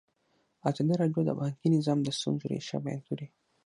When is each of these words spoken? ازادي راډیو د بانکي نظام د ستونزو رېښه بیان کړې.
ازادي 0.69 0.93
راډیو 1.01 1.21
د 1.25 1.31
بانکي 1.39 1.67
نظام 1.75 1.99
د 2.03 2.09
ستونزو 2.17 2.45
رېښه 2.51 2.77
بیان 2.85 3.01
کړې. 3.07 3.27